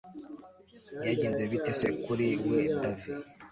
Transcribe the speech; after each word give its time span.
byagenze 0.99 1.41
bite 1.51 1.71
se 1.79 1.87
kuri 2.03 2.27
we 2.49 2.59
davi! 2.81 3.11